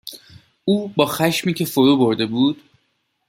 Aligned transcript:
او 0.65 0.87
با 0.87 1.05
خشمی 1.05 1.53
که 1.53 1.65
فرو 1.65 1.97
برده 1.97 2.25
بود، 2.25 2.61